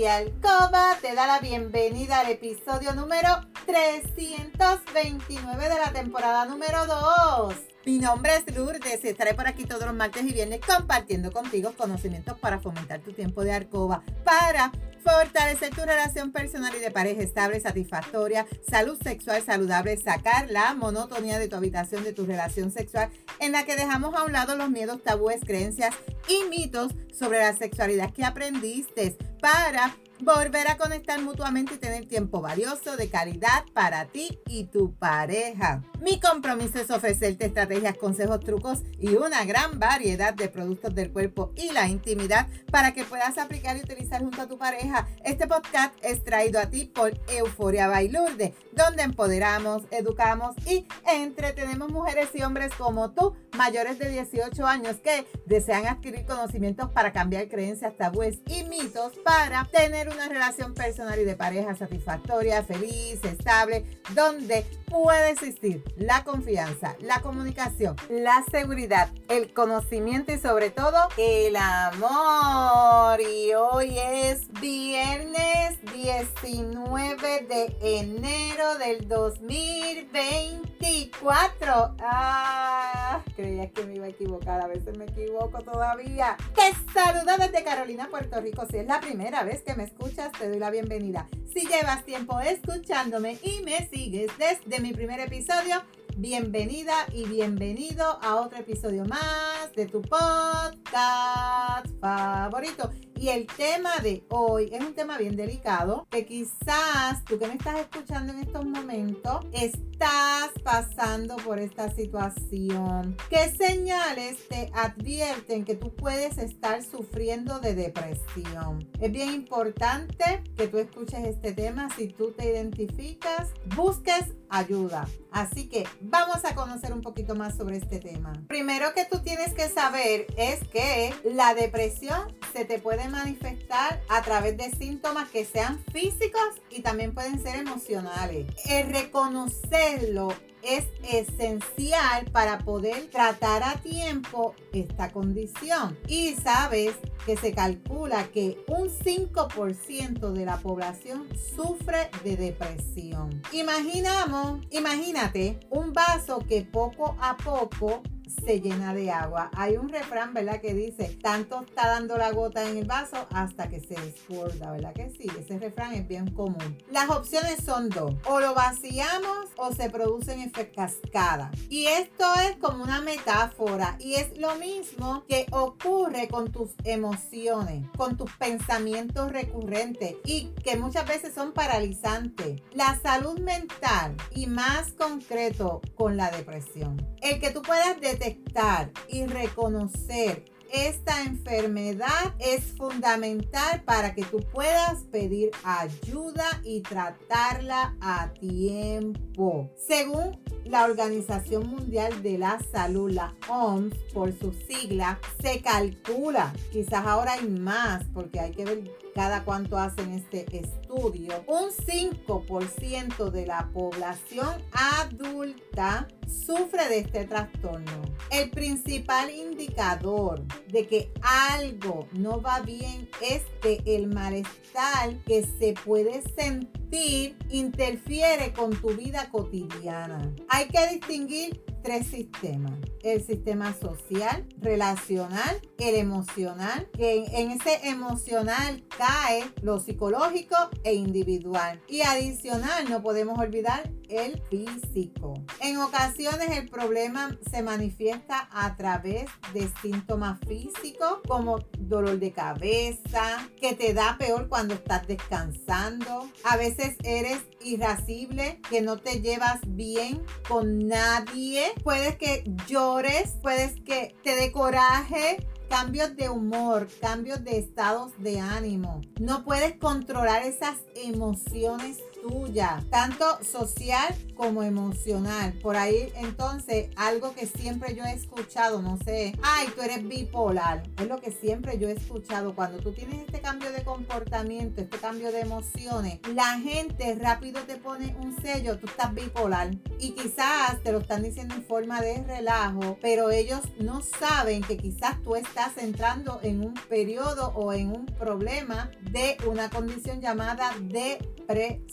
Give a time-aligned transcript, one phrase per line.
[0.00, 3.28] y Alcoba te da la bienvenida al episodio número
[3.66, 7.54] 329 de la temporada número 2.
[7.84, 12.38] Mi nombre es Lourdes estaré por aquí todos los martes y viernes compartiendo contigo conocimientos
[12.38, 14.72] para fomentar tu tiempo de alcoba, para
[15.02, 21.38] fortalecer tu relación personal y de pareja estable, satisfactoria, salud sexual saludable, sacar la monotonía
[21.38, 24.70] de tu habitación, de tu relación sexual, en la que dejamos a un lado los
[24.70, 25.94] miedos, tabúes, creencias
[26.28, 32.40] y mitos sobre la sexualidad que aprendiste para volver a conectar mutuamente y tener tiempo
[32.40, 35.82] valioso de calidad para ti y tu pareja.
[36.00, 41.52] Mi compromiso es ofrecerte estrategias, consejos, trucos y una gran variedad de productos del cuerpo
[41.56, 45.08] y la intimidad para que puedas aplicar y utilizar junto a tu pareja.
[45.24, 52.28] Este podcast es traído a ti por Euforia Bailurde, donde empoderamos, educamos y entretenemos mujeres
[52.34, 57.96] y hombres como tú, mayores de 18 años que desean adquirir conocimientos para cambiar creencias,
[57.96, 64.64] tabúes y mitos para tener una relación personal y de pareja satisfactoria, feliz, estable, donde
[64.86, 73.20] puede existir la confianza, la comunicación, la seguridad, el conocimiento y sobre todo el amor.
[73.20, 81.94] Y hoy es viernes 19 de enero del 2024.
[82.00, 86.38] Ah, creía que me iba a equivocar, a veces me equivoco todavía.
[86.54, 88.64] Te saluda desde Carolina, Puerto Rico.
[88.70, 91.28] Si es la primera vez que me escuchas, te doy la bienvenida.
[91.52, 95.82] Si llevas tiempo escuchándome y me sigues desde mi primer episodio,
[96.20, 102.90] bienvenida y bienvenido a otro episodio más de tu podcast favorito.
[103.18, 107.54] Y el tema de hoy es un tema bien delicado que quizás tú que me
[107.54, 113.16] estás escuchando en estos momentos estás pasando por esta situación.
[113.30, 118.86] ¿Qué señales te advierten que tú puedes estar sufriendo de depresión?
[119.00, 121.88] Es bien importante que tú escuches este tema.
[121.96, 125.06] Si tú te identificas, busques ayuda.
[125.30, 128.32] Así que vamos a conocer un poquito más sobre este tema.
[128.48, 134.22] Primero que tú tienes que saber es que la depresión se te puede manifestar a
[134.22, 138.46] través de síntomas que sean físicos y también pueden ser emocionales.
[138.66, 145.98] El reconocerlo es esencial para poder tratar a tiempo esta condición.
[146.06, 146.94] Y sabes
[147.26, 153.42] que se calcula que un 5% de la población sufre de depresión.
[153.52, 158.02] Imaginamos, imagínate un vaso que poco a poco
[158.44, 159.50] se llena de agua.
[159.54, 160.60] Hay un refrán, ¿verdad?
[160.60, 164.92] Que dice, tanto está dando la gota en el vaso hasta que se desborda, ¿verdad?
[164.92, 166.78] Que sí, ese refrán es bien común.
[166.90, 171.50] Las opciones son dos, o lo vaciamos o se producen en cascada.
[171.68, 177.88] Y esto es como una metáfora y es lo mismo que ocurre con tus emociones,
[177.96, 182.60] con tus pensamientos recurrentes y que muchas veces son paralizantes.
[182.72, 187.06] La salud mental y más concreto con la depresión.
[187.22, 195.02] El que tú puedas detectar y reconocer esta enfermedad es fundamental para que tú puedas
[195.10, 199.68] pedir ayuda y tratarla a tiempo.
[199.76, 207.04] Según la Organización Mundial de la Salud, la OMS, por su sigla, se calcula, quizás
[207.04, 208.84] ahora hay más porque hay que ver
[209.14, 218.02] cada cuánto hacen este estudio, un 5% de la población adulta sufre de este trastorno.
[218.30, 225.74] El principal indicador de que algo no va bien es que el malestar que se
[225.84, 230.32] puede sentir interfiere con tu vida cotidiana.
[230.48, 232.78] Hay que distinguir tres sistemas.
[233.02, 241.80] El sistema social, relacional, el emocional, que en ese emocional cae lo psicológico e individual.
[241.88, 245.34] Y adicional, no podemos olvidar el físico.
[245.60, 253.48] En ocasiones el problema se manifiesta a través de síntomas físicos como dolor de cabeza,
[253.60, 256.28] que te da peor cuando estás descansando.
[256.44, 261.72] A veces eres irascible, que no te llevas bien con nadie.
[261.82, 265.38] Puedes que llores, puedes que te dé coraje,
[265.70, 269.00] cambios de humor, cambios de estados de ánimo.
[269.20, 275.52] No puedes controlar esas emociones tuya, tanto social como emocional.
[275.62, 280.82] Por ahí entonces algo que siempre yo he escuchado, no sé, ay, tú eres bipolar.
[280.98, 282.54] Es lo que siempre yo he escuchado.
[282.54, 287.76] Cuando tú tienes este cambio de comportamiento, este cambio de emociones, la gente rápido te
[287.76, 289.70] pone un sello, tú estás bipolar.
[289.98, 294.76] Y quizás te lo están diciendo en forma de relajo, pero ellos no saben que
[294.76, 300.72] quizás tú estás entrando en un periodo o en un problema de una condición llamada
[300.80, 301.90] depresión.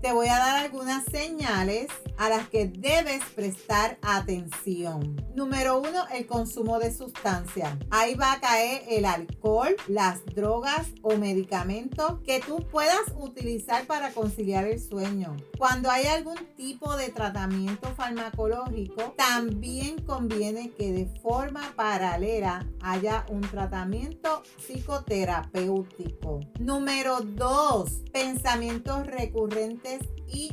[0.00, 1.88] Te voy a dar algunas señales
[2.18, 5.20] a las que debes prestar atención.
[5.34, 7.76] Número uno, el consumo de sustancias.
[7.90, 14.12] Ahí va a caer el alcohol, las drogas o medicamentos que tú puedas utilizar para
[14.12, 15.36] conciliar el sueño.
[15.58, 23.40] Cuando hay algún tipo de tratamiento farmacológico, también conviene que de forma paralela haya un
[23.40, 26.38] tratamiento psicoterapéutico.
[26.60, 30.00] Número dos, pensamientos recurrentes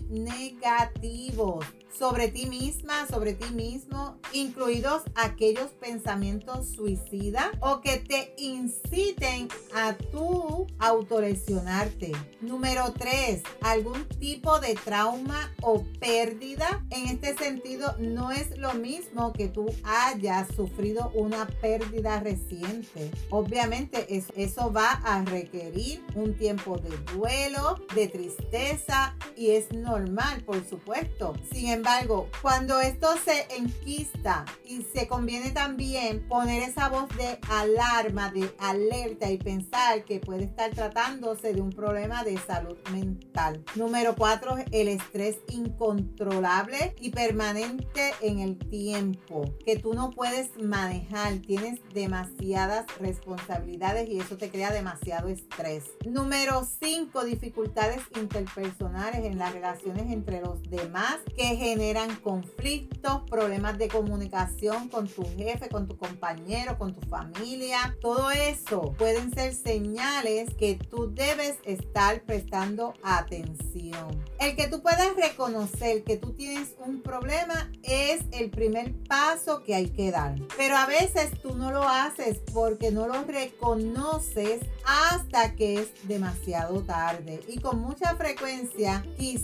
[0.10, 1.66] negativos
[1.98, 9.94] sobre ti misma, sobre ti mismo, incluidos aquellos pensamientos suicidas o que te inciten a
[9.94, 12.12] tu autolesionarte.
[12.42, 16.84] Número 3, algún tipo de trauma o pérdida.
[16.90, 23.12] En este sentido, no es lo mismo que tú hayas sufrido una pérdida reciente.
[23.30, 30.42] Obviamente, eso, eso va a requerir un tiempo de duelo, de tristeza y es normal,
[30.46, 31.34] por supuesto.
[31.52, 38.32] Sin embargo, cuando esto se enquista y se conviene también poner esa voz de alarma,
[38.32, 43.64] de alerta y pensar que puede estar tratándose de un problema de salud mental.
[43.76, 51.40] Número cuatro, el estrés incontrolable y permanente en el tiempo, que tú no puedes manejar,
[51.40, 55.86] tienes demasiadas responsabilidades y eso te crea demasiado estrés.
[56.06, 64.90] Número cinco, dificultades interpersonales en relaciones entre los demás que generan conflictos, problemas de comunicación
[64.90, 67.98] con tu jefe, con tu compañero, con tu familia.
[68.02, 74.24] Todo eso pueden ser señales que tú debes estar prestando atención.
[74.40, 79.76] El que tú puedas reconocer que tú tienes un problema es el primer paso que
[79.76, 80.36] hay que dar.
[80.58, 86.82] Pero a veces tú no lo haces porque no lo reconoces hasta que es demasiado
[86.84, 87.42] tarde.
[87.48, 89.41] Y con mucha frecuencia quizás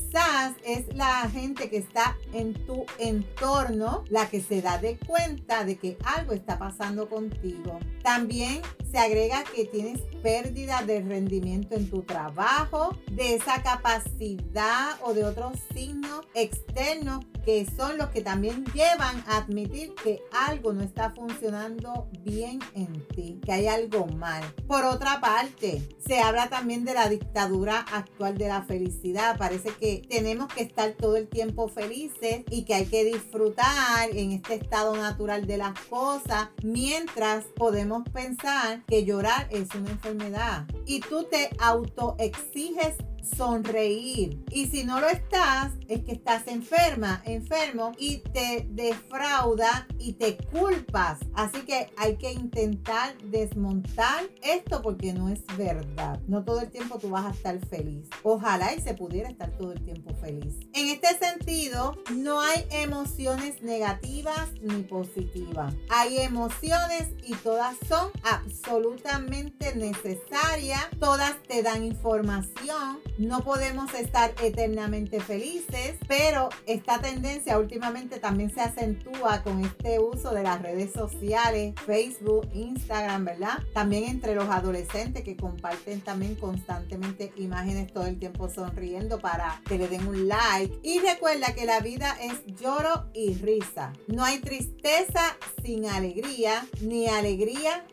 [0.63, 5.77] es la gente que está en tu entorno la que se da de cuenta de
[5.77, 7.79] que algo está pasando contigo.
[8.03, 8.61] También
[8.91, 15.23] se agrega que tienes pérdida de rendimiento en tu trabajo, de esa capacidad o de
[15.23, 21.11] otros signos externos que son los que también llevan a admitir que algo no está
[21.11, 24.43] funcionando bien en ti, que hay algo mal.
[24.67, 29.37] Por otra parte, se habla también de la dictadura actual de la felicidad.
[29.37, 34.33] Parece que tenemos que estar todo el tiempo felices y que hay que disfrutar en
[34.33, 40.67] este estado natural de las cosas, mientras podemos pensar que llorar es una enfermedad.
[40.85, 44.43] Y tú te autoexiges sonreír.
[44.51, 50.37] Y si no lo estás, es que estás enferma, enfermo y te defrauda y te
[50.37, 51.19] culpas.
[51.33, 56.19] Así que hay que intentar desmontar esto porque no es verdad.
[56.27, 58.09] No todo el tiempo tú vas a estar feliz.
[58.23, 60.55] Ojalá y se pudiera estar todo el tiempo feliz.
[60.73, 65.73] En este sentido, no hay emociones negativas ni positivas.
[65.89, 70.87] Hay emociones y todas son absolutamente necesarias.
[70.99, 78.61] Todas te dan información no podemos estar eternamente felices, pero esta tendencia últimamente también se
[78.61, 83.63] acentúa con este uso de las redes sociales, Facebook, Instagram, ¿verdad?
[83.73, 89.77] También entre los adolescentes que comparten también constantemente imágenes todo el tiempo sonriendo para que
[89.77, 90.79] le den un like.
[90.83, 93.93] Y recuerda que la vida es lloro y risa.
[94.07, 97.85] No hay tristeza sin alegría, ni alegría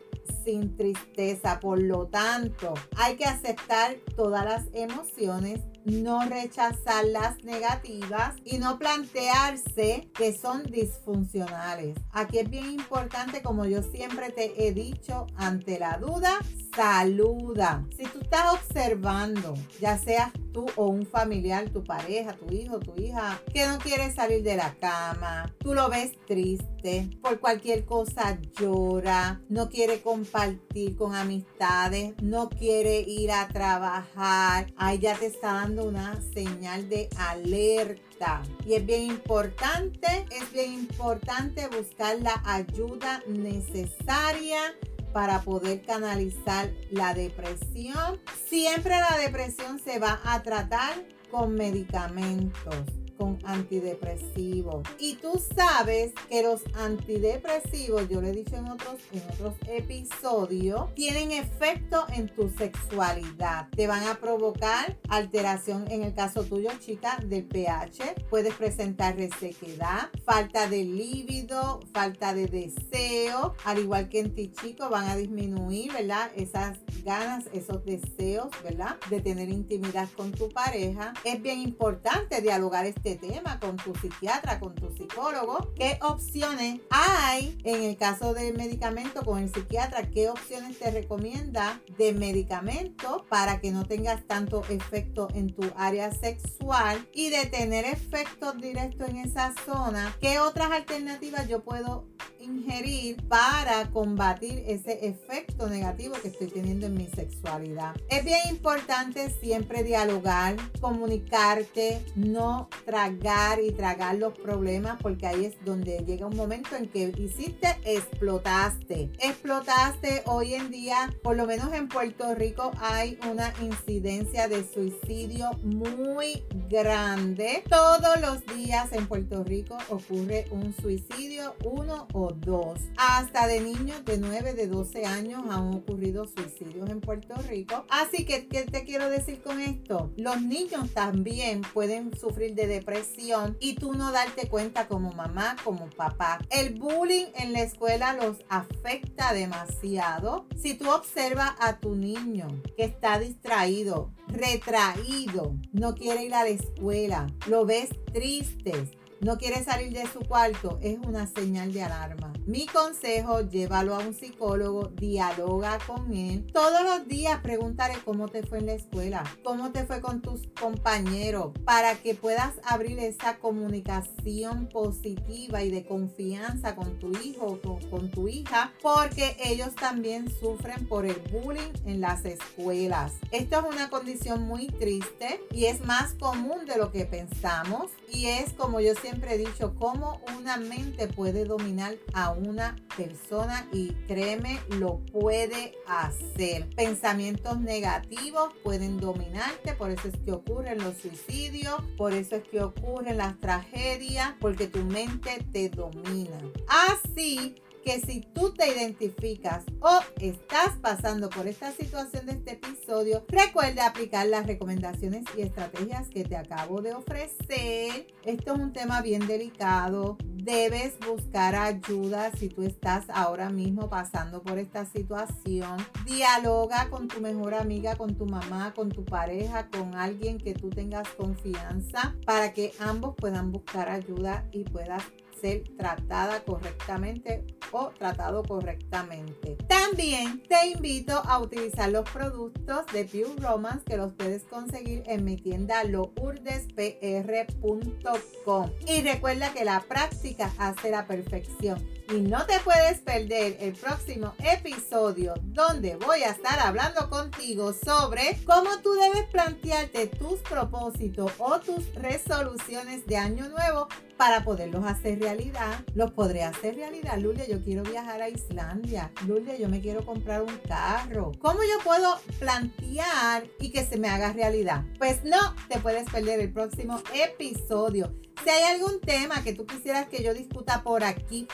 [0.45, 1.59] sin tristeza.
[1.59, 8.79] Por lo tanto, hay que aceptar todas las emociones no rechazar las negativas y no
[8.79, 11.97] plantearse que son disfuncionales.
[12.11, 16.39] Aquí es bien importante, como yo siempre te he dicho, ante la duda,
[16.75, 17.85] saluda.
[17.95, 22.93] Si tú estás observando, ya seas tú o un familiar, tu pareja, tu hijo, tu
[23.01, 28.37] hija, que no quiere salir de la cama, tú lo ves triste, por cualquier cosa
[28.59, 35.53] llora, no quiere compartir con amistades, no quiere ir a trabajar, ahí ya te está
[35.53, 38.43] dando una señal de alerta.
[38.65, 44.73] Y es bien importante, es bien importante buscar la ayuda necesaria
[45.15, 48.19] para poder canalizar la depresión.
[48.49, 54.87] Siempre la depresión se va a tratar con medicamentos con antidepresivos.
[54.99, 60.93] Y tú sabes que los antidepresivos, yo lo he dicho en otros, en otros episodios,
[60.95, 63.69] tienen efecto en tu sexualidad.
[63.75, 68.15] Te van a provocar alteración, en el caso tuyo, chica, del pH.
[68.29, 74.89] Puedes presentar resequedad, falta de líbido, falta de deseo, al igual que en ti, chico,
[74.89, 76.31] van a disminuir, ¿verdad?
[76.35, 78.97] Esas ganas, esos deseos, ¿verdad?
[79.09, 81.13] De tener intimidad con tu pareja.
[81.23, 86.81] Es bien importante dialogar este este tema con tu psiquiatra, con tu psicólogo, qué opciones
[86.89, 93.23] hay en el caso del medicamento con el psiquiatra, qué opciones te recomienda de medicamento
[93.29, 99.07] para que no tengas tanto efecto en tu área sexual y de tener efectos directos
[99.07, 102.07] en esa zona, qué otras alternativas yo puedo
[102.45, 107.95] ingerir para combatir ese efecto negativo que estoy teniendo en mi sexualidad.
[108.09, 115.55] Es bien importante siempre dialogar, comunicarte, no tragar y tragar los problemas porque ahí es
[115.65, 119.11] donde llega un momento en que hiciste, explotaste.
[119.19, 125.51] Explotaste hoy en día, por lo menos en Puerto Rico hay una incidencia de suicidio
[125.63, 127.63] muy grande.
[127.69, 132.79] Todos los días en Puerto Rico ocurre un suicidio, uno o dos.
[132.97, 137.85] Hasta de niños de 9, de 12 años han ocurrido suicidios en Puerto Rico.
[137.89, 140.11] Así que, ¿qué te quiero decir con esto?
[140.17, 145.89] Los niños también pueden sufrir de depresión y tú no darte cuenta como mamá, como
[145.89, 146.39] papá.
[146.49, 150.47] El bullying en la escuela los afecta demasiado.
[150.61, 156.49] Si tú observas a tu niño que está distraído, retraído, no quiere ir a la
[156.49, 158.73] escuela, lo ves triste,
[159.21, 162.33] no quiere salir de su cuarto, es una señal de alarma.
[162.45, 166.45] Mi consejo, llévalo a un psicólogo, dialoga con él.
[166.53, 170.41] Todos los días pregúntale cómo te fue en la escuela, cómo te fue con tus
[170.59, 177.79] compañeros, para que puedas abrir esa comunicación positiva y de confianza con tu hijo o
[177.89, 183.13] con, tu hija, porque ellos también sufren por el bullying en las escuelas.
[183.31, 188.27] Esto es una condición muy triste y es más común de lo que pensamos y
[188.27, 193.89] es como yo siempre he dicho, cómo una mente puede dominar a una persona y
[194.07, 196.69] créeme, lo puede hacer.
[196.75, 202.61] Pensamientos negativos pueden dominarte, por eso es que ocurren los suicidios, por eso es que
[202.61, 206.37] ocurren las tragedias, porque tu mente te domina.
[206.67, 213.23] Así que si tú te identificas o estás pasando por esta situación de este episodio,
[213.29, 218.07] recuerda aplicar las recomendaciones y estrategias que te acabo de ofrecer.
[218.23, 220.17] Esto es un tema bien delicado.
[220.33, 225.77] Debes buscar ayuda si tú estás ahora mismo pasando por esta situación.
[226.05, 230.71] Dialoga con tu mejor amiga, con tu mamá, con tu pareja, con alguien que tú
[230.71, 235.03] tengas confianza para que ambos puedan buscar ayuda y puedas
[235.39, 239.57] ser tratada correctamente o tratado correctamente.
[239.67, 245.25] También te invito a utilizar los productos de Pure Romance que los puedes conseguir en
[245.25, 248.69] mi tienda lourdespr.com.
[248.87, 251.85] Y recuerda que la práctica hace la perfección.
[252.09, 258.37] Y no te puedes perder el próximo episodio donde voy a estar hablando contigo sobre
[258.45, 265.19] cómo tú debes plantearte tus propósitos o tus resoluciones de año nuevo para poderlos hacer
[265.19, 265.83] realidad.
[265.95, 267.17] Los podré hacer realidad.
[267.17, 269.11] Lulia, yo quiero viajar a Islandia.
[269.25, 271.31] Lulia, yo me quiero comprar un carro.
[271.39, 274.83] ¿Cómo yo puedo plantear y que se me haga realidad?
[274.99, 278.13] Pues no te puedes perder el próximo episodio.
[278.43, 281.47] Si hay algún tema que tú quisieras que yo discuta por aquí